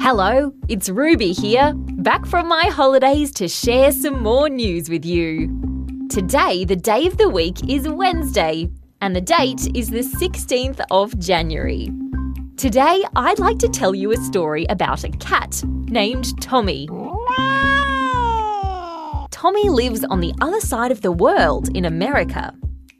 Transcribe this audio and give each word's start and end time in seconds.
Hello, 0.00 0.52
it's 0.68 0.88
Ruby 0.88 1.32
here, 1.32 1.72
back 1.76 2.26
from 2.26 2.48
my 2.48 2.64
holidays 2.64 3.30
to 3.34 3.46
share 3.46 3.92
some 3.92 4.20
more 4.20 4.48
news 4.48 4.90
with 4.90 5.04
you. 5.04 5.46
Today, 6.10 6.64
the 6.64 6.74
day 6.74 7.06
of 7.06 7.16
the 7.16 7.28
week 7.28 7.68
is 7.68 7.86
Wednesday, 7.86 8.68
and 9.00 9.14
the 9.14 9.20
date 9.20 9.68
is 9.76 9.90
the 9.90 10.00
16th 10.00 10.84
of 10.90 11.16
January. 11.20 11.92
Today, 12.56 13.04
I'd 13.14 13.38
like 13.38 13.60
to 13.60 13.68
tell 13.68 13.94
you 13.94 14.10
a 14.10 14.16
story 14.16 14.66
about 14.68 15.04
a 15.04 15.10
cat 15.10 15.62
named 15.64 16.36
Tommy. 16.42 16.88
Tommy 19.30 19.68
lives 19.68 20.04
on 20.06 20.18
the 20.18 20.34
other 20.40 20.60
side 20.60 20.90
of 20.90 21.02
the 21.02 21.12
world 21.12 21.68
in 21.76 21.84
America. 21.84 22.52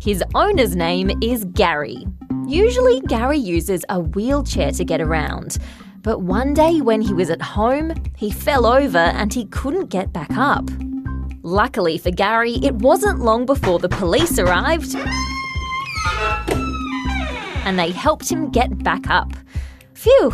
His 0.00 0.22
owner's 0.36 0.76
name 0.76 1.10
is 1.20 1.46
Gary. 1.46 2.06
Usually, 2.48 3.00
Gary 3.02 3.38
uses 3.38 3.84
a 3.90 4.00
wheelchair 4.00 4.72
to 4.72 4.84
get 4.84 5.02
around. 5.02 5.58
But 6.02 6.22
one 6.22 6.54
day 6.54 6.80
when 6.80 7.02
he 7.02 7.12
was 7.12 7.28
at 7.28 7.42
home, 7.42 7.92
he 8.16 8.30
fell 8.30 8.64
over 8.64 8.96
and 8.96 9.34
he 9.34 9.44
couldn't 9.44 9.90
get 9.90 10.12
back 10.14 10.30
up. 10.30 10.68
Luckily 11.42 11.98
for 11.98 12.10
Gary, 12.10 12.54
it 12.62 12.74
wasn't 12.76 13.20
long 13.20 13.44
before 13.44 13.78
the 13.78 13.88
police 13.88 14.38
arrived 14.38 14.96
and 17.68 17.78
they 17.78 17.90
helped 17.90 18.30
him 18.30 18.50
get 18.50 18.82
back 18.82 19.10
up. 19.10 19.30
Phew, 19.92 20.32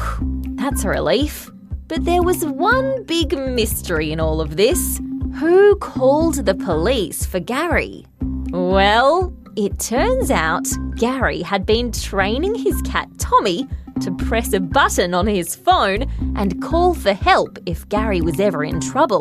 that's 0.54 0.84
a 0.84 0.88
relief. 0.88 1.50
But 1.88 2.04
there 2.04 2.22
was 2.22 2.44
one 2.44 3.02
big 3.06 3.36
mystery 3.36 4.12
in 4.12 4.20
all 4.20 4.40
of 4.40 4.56
this. 4.56 5.00
Who 5.40 5.74
called 5.76 6.46
the 6.46 6.54
police 6.54 7.26
for 7.26 7.40
Gary? 7.40 8.06
Well, 8.50 9.34
it 9.56 9.78
turns 9.78 10.30
out 10.30 10.66
Gary 10.96 11.42
had 11.42 11.64
been 11.64 11.92
training 11.92 12.54
his 12.54 12.80
cat 12.82 13.08
Tommy 13.18 13.68
to 14.00 14.10
press 14.12 14.52
a 14.52 14.60
button 14.60 15.14
on 15.14 15.26
his 15.26 15.54
phone 15.54 16.02
and 16.36 16.60
call 16.62 16.94
for 16.94 17.12
help 17.12 17.58
if 17.66 17.88
Gary 17.88 18.20
was 18.20 18.40
ever 18.40 18.64
in 18.64 18.80
trouble. 18.80 19.20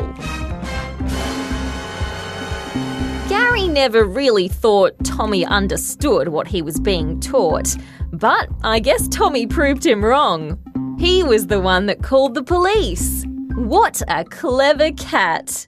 Gary 3.30 3.68
never 3.68 4.04
really 4.06 4.48
thought 4.48 4.92
Tommy 5.04 5.46
understood 5.46 6.30
what 6.30 6.48
he 6.48 6.62
was 6.62 6.80
being 6.80 7.20
taught, 7.20 7.76
but 8.12 8.50
I 8.64 8.80
guess 8.80 9.08
Tommy 9.08 9.46
proved 9.46 9.86
him 9.86 10.04
wrong. 10.04 10.60
He 11.00 11.24
was 11.24 11.48
the 11.48 11.60
one 11.62 11.86
that 11.88 12.02
called 12.02 12.34
the 12.34 12.44
police. 12.44 13.26
What 13.56 14.02
a 14.08 14.24
clever 14.26 14.92
cat! 14.92 15.68